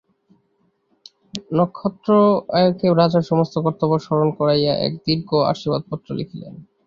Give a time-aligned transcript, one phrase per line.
[1.51, 6.53] নক্ষত্ররায়কে রাজার সমস্ত কর্তব্য স্মরণ করাইয়া এক দীর্ঘ আশীর্বাদ-পত্র লিখিলেন।